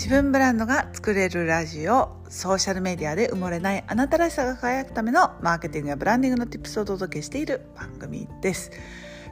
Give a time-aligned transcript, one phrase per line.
[0.00, 8.70] 自分ブランドが作れるラジオソーシャルメディアで埋もれないあなたらしさが輝くためのマーケティングやブランディングの tips をお届けしている番組です。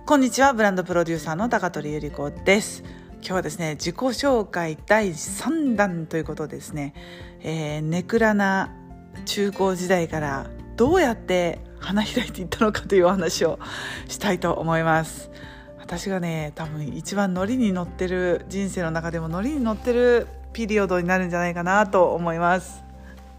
[0.05, 2.83] こんにちはブランドプロデューサーの高取ゆり子です。
[3.13, 6.93] 今日はですね自己紹介第3弾ということでですね、
[7.41, 8.77] えー、ネクラな
[9.25, 13.59] 中高時代からどうやって花開いていったのかというお話を
[14.07, 15.31] したいと思います。
[15.79, 22.85] 私がね多分一番ノリに乗ってる人生の中でもノリに乗ってるピリオドになるんじゃないかなと思います。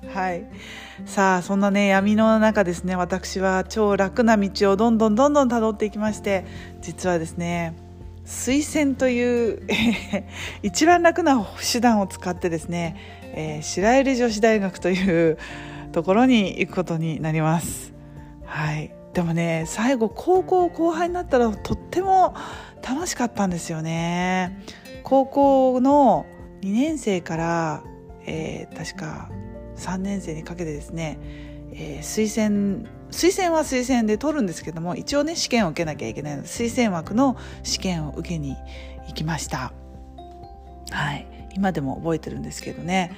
[0.08, 0.46] はい。
[1.06, 6.46] さあそんなね闇の中ですね私は超楽な道をどんどんどんどん辿っていきまして
[6.82, 7.74] 実はですね
[8.26, 9.62] 推薦という
[10.62, 12.96] 一番楽な手段を使ってですね、
[13.34, 15.38] えー、白百合女子大学という
[15.92, 17.94] ところに行くことになります。
[18.46, 18.92] はい。
[19.14, 22.36] でもね最後高校後輩になったらとっても
[22.88, 24.62] 楽しかったんですよね。
[25.04, 26.28] 高校の
[26.62, 27.84] 2年生から、
[28.26, 29.30] えー、確か
[29.76, 31.20] 3年生にかけてですね、
[31.72, 38.56] えー、推薦推薦は推薦で取るんですけども一応ね試験を受けなきゃいけないので推薦枠の試験を受けに
[39.08, 39.74] 行きました。
[40.92, 41.26] はい。
[41.56, 43.12] 今でも覚えてるんですけどね。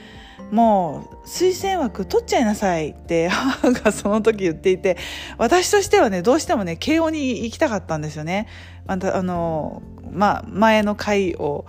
[0.52, 4.98] もう推薦枠取っちゃいなさいって 母がその時言っていて
[5.38, 8.48] 私としてはねどうしてもね慶応に行きたかったんですよね。
[8.86, 11.66] またあのまあ、前の回を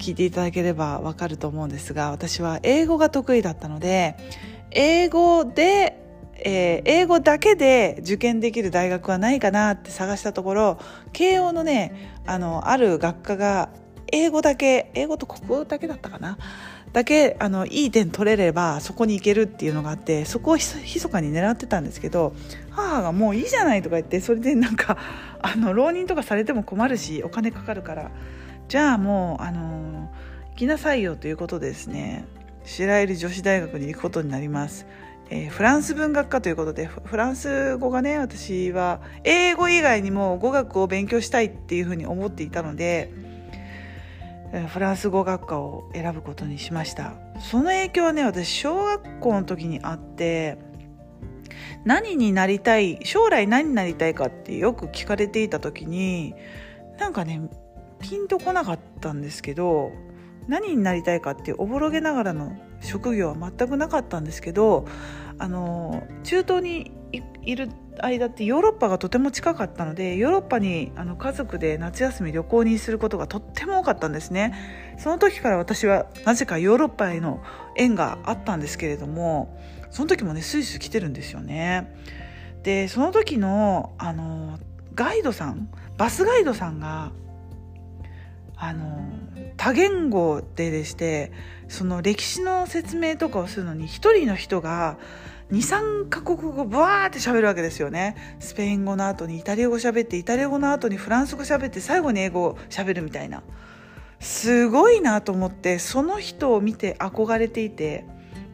[0.00, 4.16] 聞いていただければわかると思うんですが私は英語が得意だったので
[4.70, 5.96] 英語で
[6.42, 10.78] えー、英語だけで受験できる大学はないかなって探したところ
[11.12, 13.68] 慶応のねあのある学科が
[14.10, 16.38] 英語だけ英語と国語だけだったかな？
[16.94, 22.32] だけあのいい点取れればそこに行けるっていうのがあってそこをひそかに狙ってたんですけど
[22.70, 24.96] 母がもういいじゃないとか言ってそれでなんか
[25.42, 28.10] あの浪人とかされても困るしお金かかるから
[28.70, 30.12] じゃあもうあの
[30.50, 32.24] 行きなさいよということですね
[32.62, 34.86] 白百合女子大学に行くことになります。
[35.28, 43.12] えー、フランス文学科ということでフランス語がね私は英語以外にも語学を勉強したいっていうふうに思っていたので
[44.68, 50.58] フランス語学科を選ぶことにしましたその影響はね私小学校の時にあって
[51.84, 56.34] 何になりたい将来何になりたいかってよく聞かれていた時に
[56.98, 57.40] なんかね
[58.00, 59.92] ピンとこなかったんですけど
[60.48, 64.86] 何になりたいかっておぼろげながらの職業は全くなかったんですけど
[65.38, 66.92] あの中東に
[67.42, 67.68] いる
[68.02, 74.54] 間ってヨーロッパがとても近かったのでヨーロッパにあの家族で夏休み旅行にすることがとっても多かったんですね。
[74.98, 77.42] その時から私はなぜかヨーロッパへの
[77.76, 79.58] 縁があったんですけれども
[79.90, 81.94] その時もねスイス来てるんですよね。
[82.62, 84.58] でその時のあの
[84.94, 87.12] ガイドさんバスガイドさんが
[88.60, 89.08] あの
[89.56, 91.32] 多言語ででして
[91.68, 94.98] その歴史の説明とかをするのに一人の人が
[95.50, 98.36] 23カ国語ブワーって喋るわけですよね。
[98.38, 103.42] スペイン語の後にイタリア語喋ってイタリア語の後にフランス語喋って最後に英語喋るみたいな。
[104.20, 108.04] すごいなと思ってその人を見て憧れていて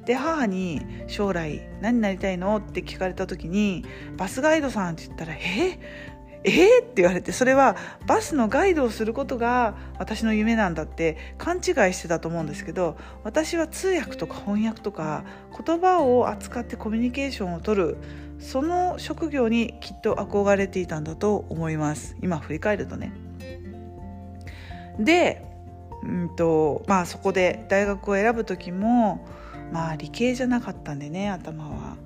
[0.05, 3.84] で母に「将来何になりたいの?」って聞かれた時に
[4.16, 5.78] 「バスガイドさん」って言ったら「え？
[6.45, 7.77] えー、って言われてそれは
[8.07, 15.25] バスのガイドをすることが私の夢なんだって勘違いしてたと思うんですけど私は通訳とか翻訳とか
[15.67, 17.97] 言葉を扱ってコミュニケーションをとる
[18.39, 23.13] その職業にきっと憧れていたんだと思います今振り返るとね。
[24.99, 25.45] で
[26.03, 29.27] うんとまあそこで大学を選ぶ時も
[29.73, 31.97] まあ理系じゃなかったんでね頭は。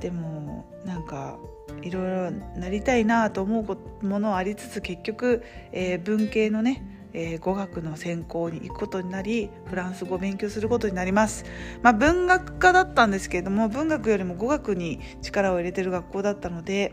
[0.00, 1.38] でもなんか
[1.82, 3.60] いろいろなりたいなと思
[4.02, 11.46] うものありつつ結局、えー、文系のねえー、語学の専攻に行くことになりフランス語を勉強することになります、
[11.82, 16.92] まあ、文学科だったんですけれども文学よりも語学に力を入れてる学校だったので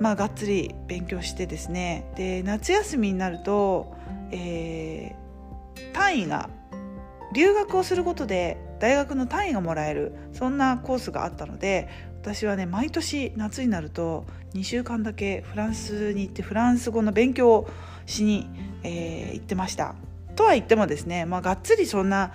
[0.00, 2.12] まあがっつり勉強してですね。
[2.16, 3.96] で夏休みになると、
[4.30, 6.50] えー、単位が
[7.32, 11.88] 留学をすることで大学の単位がもらえるそんなコースがあったので
[12.20, 17.68] 私はね毎年夏になると2週間だけフランスに行ってフランス語の勉強を
[18.06, 18.48] しに、
[18.82, 19.94] えー、行ってました。
[20.36, 22.32] とは言ってもですね、まあ、がっつりそんな、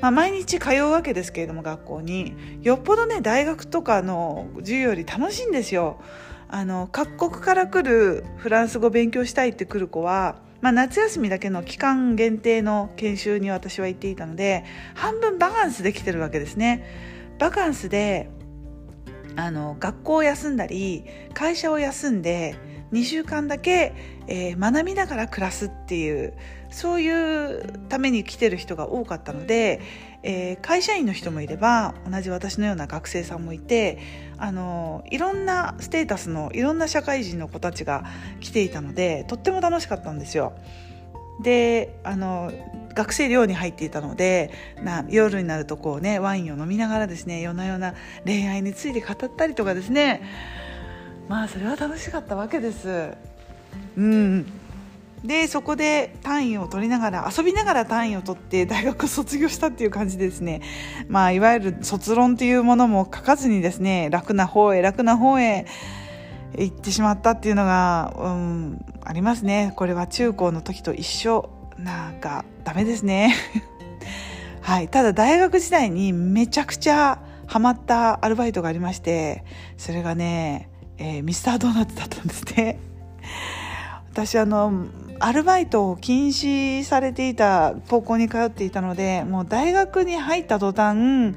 [0.00, 6.00] まあ、毎日通うわけですけれども学校によっぽどね大学とかの授業より楽しいんですよ。
[6.48, 14.64] あの各国から来るフランス語勉強したいって来る子はまあ、夏休みだけの期間限定の研修に私は行っていたので
[14.94, 16.84] 半分バカンスできてるわけですね。
[17.38, 18.30] バカンスで
[19.36, 21.04] あの学校を休んだり
[21.34, 22.56] 会社を休んで
[22.92, 23.94] 2週間だけ、
[24.28, 26.34] えー、学びながら暮らすっていう
[26.70, 29.80] そういうために来てる人が多かったので、
[30.22, 33.98] えー、会社員の人もいれば同じ私のような学生さんもいて
[34.38, 38.04] あのいろんなステータスのいろんな社会人の子たちが
[38.40, 40.54] 来ていたのでとっても楽しかったんですよ。
[41.42, 42.52] であの
[42.94, 44.50] 学生寮に入っていたので
[44.82, 47.94] な夜になるとこうねワインを飲みながらですね夜な夜な
[48.24, 50.22] 恋愛について語ったりとかですね。
[51.28, 53.12] まあそれは楽しかったわけです。
[53.96, 54.46] うん。
[55.24, 60.62] でそこで単位を取りながら遊びながら単位を取って大学を卒業したっていう感じですね。
[61.08, 65.66] まあいわゆる卒論というものも書かずにですね楽な方へ楽な方へ
[66.56, 69.72] 行ってしまったっていうのが、うん、ありますね。
[69.76, 71.50] これは中高の時と一緒。
[71.78, 73.34] なんかダメですね。
[74.62, 74.88] はい。
[74.88, 79.44] ただ大学時代にめちゃくちゃハマったアルバイトがありまして
[79.76, 80.68] それがね、
[80.98, 82.78] えー、ミスタードーナツだったんですね。
[84.12, 84.86] 私あの
[85.20, 91.34] アルバイトを禁止されていた高校に通っていたのでもう大学に入った途端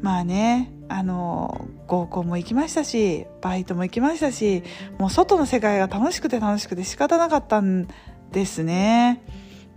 [0.00, 4.62] まあねあの合コンも行きましたしバイトも行きましたし
[4.98, 7.88] もう外の世界が楽しくて楽しくて仕方なかったん
[8.30, 9.22] ですね。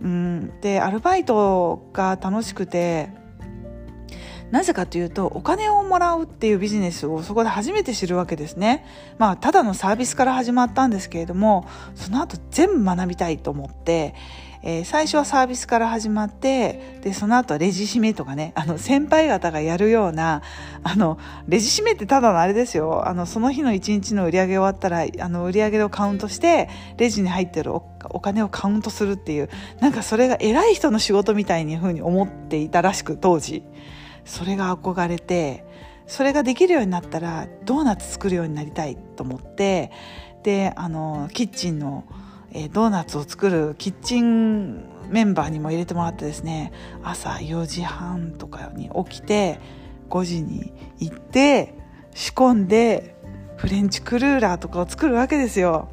[0.00, 3.10] うん、でアルバイトが楽しくて
[4.50, 8.84] なぜかというとお金をもらうっていうビジネスをそこで初めて知るわけですね。
[9.18, 11.66] まあただのサービスから始まったんですけれども
[11.96, 14.14] その後全部学びたいと思って、
[14.66, 20.42] えー、最初はサービスから始まってでその後レジ締めとかねあの先輩方がやるような
[20.82, 27.80] あのレジ締めってただのあれですよあのその日の一日の売り上げ終わったらあの売り上げをカウントしてレジに入ってるお
[28.20, 29.50] 金をカウントするっていう
[29.80, 33.62] なんかそれが偉い人の仕事みたいにふうに思っていたらしく当時。
[34.24, 35.64] それが憧れて
[36.06, 39.90] それができるようになったらドーナツ作るようになりたいと思って
[40.42, 42.04] であのキッチンの、
[42.54, 46.72] え、ドーナツを作るキッチンメンバーにも入れてもらってですね
[47.02, 49.60] 朝4時半とかに起きて
[50.08, 51.74] 5時に行って
[52.14, 53.16] 仕込んで
[53.56, 55.88] フレンチクルーラーとかを作るわけですよ。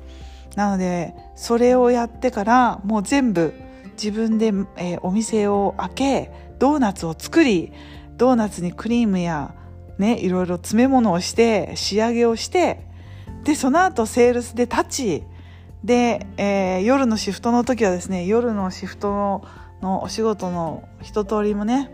[0.55, 3.53] なのでそれをやってからもう全部
[3.93, 4.47] 自分で、
[4.77, 7.71] えー、お店を開けドーナツを作り
[8.17, 9.55] ドーナツにクリームや
[9.97, 12.85] ねいろいろ詰め物をして仕上げをして
[13.45, 15.23] でその後セールスで立ち
[15.83, 19.43] で、えー、夜のシフトの時はですね夜のシフト
[19.81, 21.91] のお仕事の一通りもね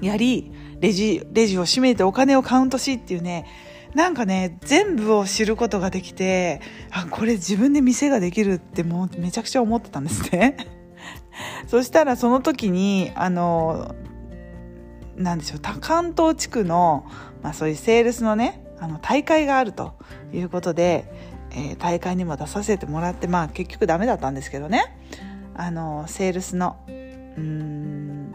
[0.00, 3.46] やりレジレジを閉めてお金をカウントしっていうね
[3.94, 10.56] なんかね全部を知ることができてあこれ自分で店ができるってもうめちゃくちゃ思ってたんですね。
[11.68, 13.94] そしたらその時にあの
[15.16, 17.06] なんでしょう関東地区の、
[17.42, 19.94] まあ、そういうセールスのねあの大会があると
[20.32, 24.96] いうことで、えー、大会にも出させてもらってまあ結局ダメだったんですけどね。
[25.54, 28.30] あのセールスのうん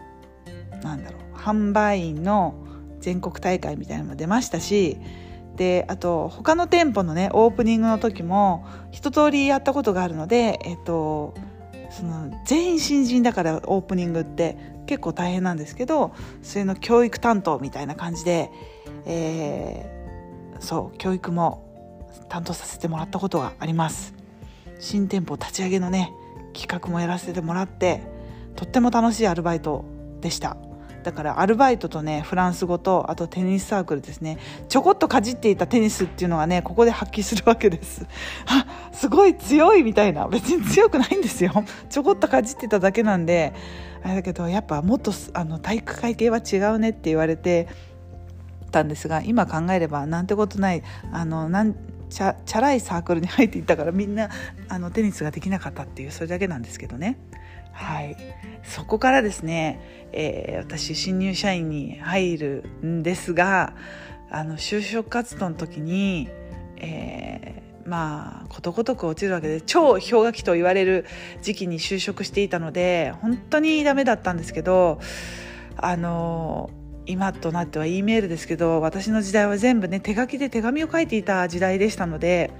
[0.82, 2.54] なんだろう販売員の
[3.00, 4.98] 全国大会みたいなのも出ましたし
[5.56, 11.34] であと他の店舗のねオープニングの時も一通りやったことがあるのでえっと
[11.90, 18.50] その全員新人だからオープニングって結構大変なんですけどそれの教育担当みたいな感じで、
[19.06, 21.63] えー、そう教育も
[22.28, 24.14] 担当させてもらったことがあります。
[24.78, 26.12] 新店舗立ち上げのね
[26.52, 28.02] 企画もやらせてもらって
[28.56, 29.84] とっても楽しいアルバイト
[30.20, 30.56] でした。
[31.02, 34.38] だからアルバイトとねフランス語とあとテニスサークルですね。
[34.68, 38.06] ちょこっとかじっていたテニスっていうのがねここで発揮するわけです。
[38.46, 40.26] あすごい強いみたいな。
[40.28, 41.52] 別に強くないんですよ。
[41.90, 43.52] ちょこっとかじってただけなんで
[44.02, 47.68] あれだけどやっぱもっとあの体育会系は違うねって言われて
[48.70, 50.82] たんですが今考えればなんてことない。
[51.12, 51.74] あのなん
[52.14, 54.30] チャチャラいサークルに入っていったからみんな
[54.68, 57.18] あのテニスができなかったっていうそれだけなんですけどね。
[57.72, 58.16] はい、
[58.62, 59.80] そこからですね、
[60.12, 63.74] えー、私新入社員に入るんですが
[64.30, 66.28] あの就職活動の時に、
[66.76, 71.06] えー、まあことごとく落ちるわけで超氷河期と言われる
[71.42, 75.00] 時期に就職していたので本当にダメだったんですけど
[75.76, 76.70] あの
[77.06, 82.50] 今となっては E メールですけど私の時代は全部ね手書きで手紙を書いていた時代でしたので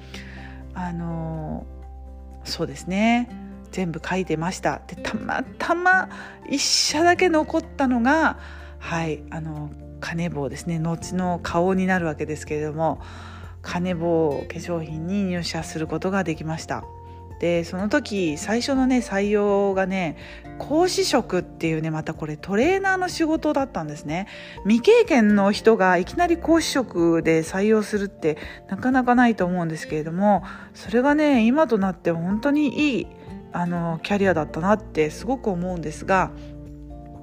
[0.74, 1.66] あの
[2.44, 3.28] そうですね。
[3.70, 4.82] 全部書いてました。
[4.86, 6.08] でたまたま
[6.48, 8.38] 1社だけ残ったのが
[8.78, 9.70] はいあの
[10.00, 10.78] 金棒ですね。
[10.78, 13.00] 後の顔になるわけですけれども
[13.62, 16.84] 金棒化粧品に入社することができました。
[17.40, 20.16] でその時最初のね採用がね
[20.58, 24.28] 講師職っていうねまたこれトレーナーの仕事だったんですね。
[24.62, 28.38] 未経験の人がいきなり講師職で採用するって
[28.68, 33.06] なかなかないと思うんですけれどもそれがね今となって本当にいい
[33.52, 36.30] あのキャリアだったなってすごく思うんですが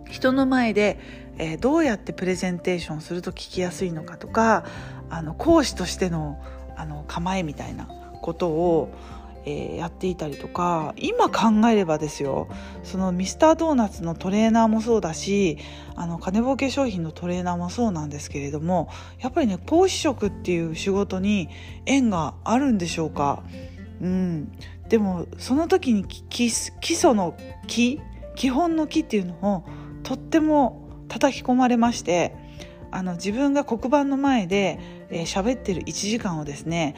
[0.10, 1.00] 人の前で、
[1.38, 4.66] えー、どうやってプレゼンテーションすると聞きやすいのかとか
[5.10, 6.42] あの講師としての
[6.78, 7.86] あの構えみたいな
[8.22, 8.90] ことを
[9.46, 12.48] えー、やっていたりとか今考えればですよ
[12.84, 15.58] そのミスタードーナツのトレーナーもそうだし
[15.96, 21.50] あの金儲け商品のトレーナーもそうなんですけれどもやっぱりね講師職っていう仕事に
[21.86, 23.44] 縁があるんでしょうか、
[24.02, 24.52] うん、
[24.90, 27.36] でもその時に基礎の
[27.68, 28.00] 木
[28.36, 29.66] 基本の木っていうのを
[30.04, 32.36] とっても叩き込まれまして
[32.92, 34.80] あの自分が黒板の前で
[35.10, 36.96] 喋、えー、ってる1時間をですね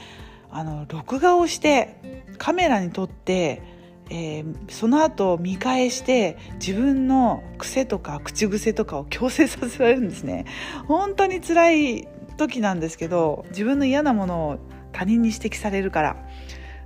[0.54, 3.62] あの録画をしてカメラに撮って、
[4.10, 10.46] えー、その後見返して自分の癖とか口癖とかを強制させられるんですね。
[10.88, 12.08] 本当に辛い
[12.38, 14.58] 時なんですけど自分の嫌なものを
[14.92, 16.16] 他人に指摘されるから。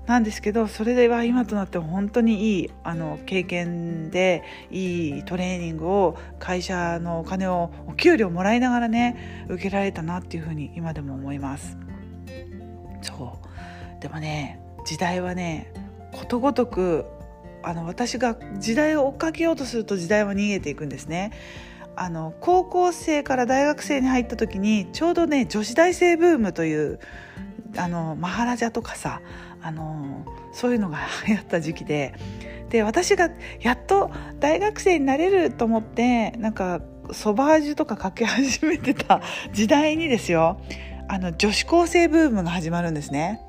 [0.08, 11.78] なんですけどそれでは今となっても本当にいいあの経験でいいトレーニングを会社のお金をお給料もらいながらね受けられたなっていうふうに今でも思います。
[13.02, 13.47] そう。
[14.08, 15.72] でもね時代はね
[16.14, 17.06] ことごとく
[17.62, 21.32] あの私が時代を追っかけようとすると時代は逃げていくんですね。
[21.98, 27.00] あの高校生から大学生に入った時にちょうどね女子大生ブームという
[27.76, 29.22] あのマハラジャとかさ
[29.62, 30.24] あの
[30.54, 32.14] そういうのが流行った時期で
[32.70, 39.22] で私がやっと大学生になれると思ってなんかソバージュとかかけ始めてた
[39.52, 40.62] 時代にですよ
[41.10, 43.42] あの女子高生ブームが始まるんですね。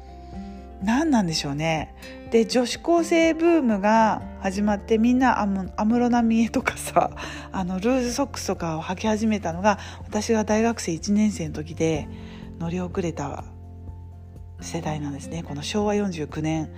[0.83, 1.95] 何なんでしょうね。
[2.31, 7.11] で女子高生ブームが始まってみんな安室奈美恵とかさ
[7.53, 12.07] あのルーズソックスとかを履き始めたのが私が大学生1年生の時で
[12.61, 13.45] 乗り遅れた
[14.61, 16.71] 世代なんですねこの昭和49年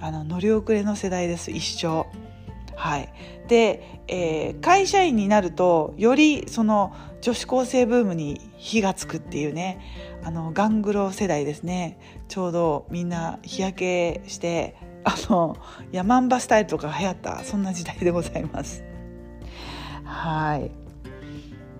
[0.00, 2.06] あの乗り遅れの世代です一生。
[2.76, 3.08] はい、
[3.48, 9.80] で、えー、会社員になるとよりその女子高生ブームに火がつくっていうね
[10.22, 11.98] あのガングロ世代ですね
[12.28, 15.56] ちょうどみんな日焼けしてあの
[15.92, 18.84] ヤマンバスタイルとか流行ったそんな時代でございます。
[20.04, 20.70] はい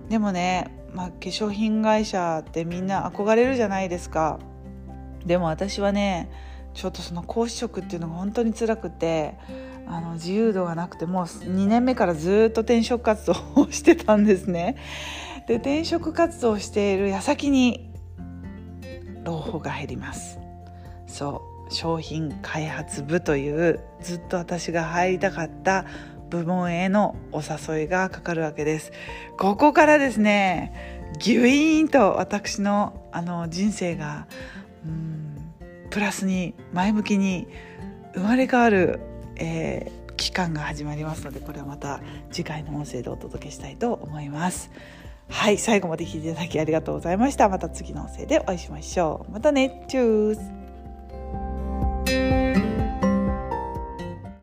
[0.09, 4.39] でもね、まあ、化粧品会社ってみんな憧れるじゃないですか。
[5.25, 6.31] でも私はね
[6.73, 9.35] ちょっとその講師職っていうのが本当に辛くて
[9.85, 14.77] あの自由度がなくてもう2年目からずっと転職活動をしてたんですね。
[15.49, 17.89] で転職活動をしている矢先に
[19.23, 20.37] 朗報が入ります。
[21.07, 21.73] そう。
[21.73, 25.85] 商品開発部というずっと私が入りたかった
[26.29, 28.91] 部門へのお誘いがかかるわけです。
[29.39, 34.27] ここからですねギュイーンと私のあの人生が
[34.85, 35.35] うん
[35.89, 37.47] プラスに前向きに
[38.13, 38.99] 生まれ変わる、
[39.35, 42.01] えー、期間が始まりますのでこれはまた
[42.31, 44.69] 次回の音声でお届けしたいと思います。
[45.29, 47.49] はい最後まで聞いていただきありがとうございました。
[47.49, 49.31] また次の音声でお会いしましょう。
[49.31, 49.83] またね。
[49.87, 52.38] チュース。